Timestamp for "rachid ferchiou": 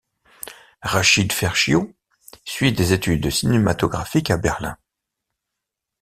0.81-1.93